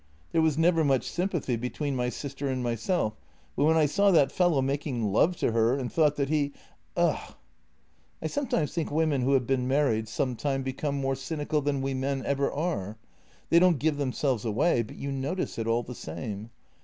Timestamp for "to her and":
5.37-5.91